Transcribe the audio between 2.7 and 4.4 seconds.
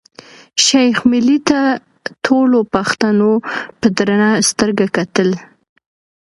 پښتنو په درنه